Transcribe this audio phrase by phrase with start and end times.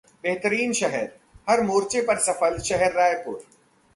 [0.23, 1.09] बेहतरीन शहर:
[1.49, 3.39] हर मोर्चे पर सफल शहर रायपुर